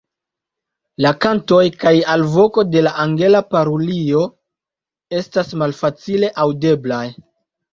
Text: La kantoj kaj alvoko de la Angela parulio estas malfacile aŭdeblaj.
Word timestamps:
La 1.05 1.09
kantoj 1.25 1.59
kaj 1.83 1.91
alvoko 2.13 2.63
de 2.77 2.83
la 2.87 2.93
Angela 3.05 3.43
parulio 3.57 4.23
estas 5.21 5.53
malfacile 5.65 6.33
aŭdeblaj. 6.47 7.05